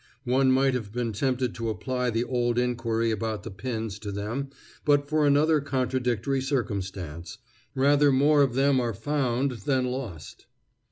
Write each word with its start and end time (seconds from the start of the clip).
One 0.25 0.51
might 0.51 0.73
have 0.73 0.91
been 0.91 1.13
tempted 1.13 1.53
to 1.53 1.69
apply 1.69 2.09
the 2.09 2.23
old 2.23 2.57
inquiry 2.57 3.11
about 3.11 3.43
the 3.43 3.51
pins 3.51 3.99
to 3.99 4.11
them 4.11 4.49
but 4.83 5.07
for 5.07 5.27
another 5.27 5.61
contradictory 5.61 6.41
circumstance: 6.41 7.37
rather 7.75 8.11
more 8.11 8.41
of 8.41 8.55
them 8.55 8.79
are 8.79 8.95
found 8.95 9.51
than 9.51 9.85
lost. 9.85 10.47